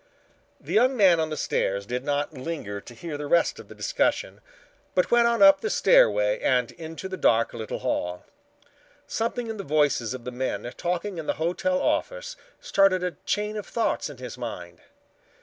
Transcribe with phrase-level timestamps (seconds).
[0.59, 3.75] The young man on the stairs did not linger to hear the rest of the
[3.75, 4.41] discussion,
[4.95, 8.25] but went on up the stairway and into the little dark hall.
[9.05, 13.55] Something in the voices of the men talking in the hotel office started a chain
[13.55, 14.79] of thoughts in his mind.